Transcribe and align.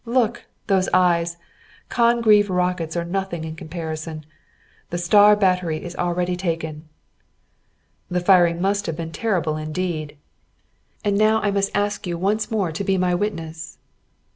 Look! 0.03 0.47
Those 0.65 0.89
eyes! 0.95 1.37
Congreve 1.89 2.49
rockets 2.49 2.97
are 2.97 3.05
nothing 3.05 3.43
in 3.43 3.55
comparison. 3.55 4.25
The 4.89 4.97
star 4.97 5.35
battery 5.35 5.83
is 5.83 5.95
already 5.95 6.35
taken." 6.35 6.89
"The 8.09 8.19
firing 8.19 8.59
must 8.59 8.87
have 8.87 8.97
been 8.97 9.11
terrible 9.11 9.57
indeed." 9.57 10.17
"And 11.05 11.19
now 11.19 11.39
I 11.43 11.51
must 11.51 11.69
ask 11.75 12.07
you 12.07 12.17
once 12.17 12.49
more 12.49 12.71
to 12.71 12.83
be 12.83 12.97
my 12.97 13.13
witness." 13.13 13.77